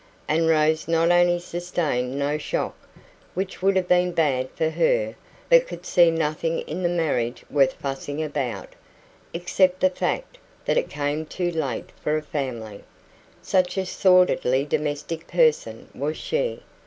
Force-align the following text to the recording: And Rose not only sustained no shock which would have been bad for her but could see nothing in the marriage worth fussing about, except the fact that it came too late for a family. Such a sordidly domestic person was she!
And 0.27 0.47
Rose 0.47 0.87
not 0.87 1.11
only 1.11 1.37
sustained 1.37 2.17
no 2.17 2.39
shock 2.39 2.73
which 3.35 3.61
would 3.61 3.75
have 3.75 3.87
been 3.87 4.13
bad 4.13 4.49
for 4.55 4.71
her 4.71 5.13
but 5.47 5.67
could 5.67 5.85
see 5.85 6.09
nothing 6.09 6.61
in 6.61 6.81
the 6.81 6.89
marriage 6.89 7.45
worth 7.51 7.73
fussing 7.73 8.23
about, 8.23 8.69
except 9.31 9.79
the 9.79 9.91
fact 9.91 10.39
that 10.65 10.75
it 10.75 10.89
came 10.89 11.27
too 11.27 11.51
late 11.51 11.91
for 12.03 12.17
a 12.17 12.23
family. 12.23 12.83
Such 13.43 13.77
a 13.77 13.85
sordidly 13.85 14.65
domestic 14.65 15.27
person 15.27 15.87
was 15.93 16.17
she! 16.17 16.63